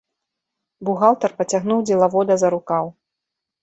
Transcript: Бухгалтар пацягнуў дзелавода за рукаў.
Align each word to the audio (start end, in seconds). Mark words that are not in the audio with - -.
Бухгалтар 0.89 1.37
пацягнуў 1.43 1.87
дзелавода 1.91 2.33
за 2.45 2.55
рукаў. 2.59 2.95